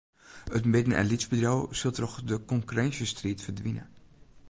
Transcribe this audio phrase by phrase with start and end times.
[0.57, 3.83] It midden- en lytsbedriuw sil troch de konkurrinsjestriid ferdwine.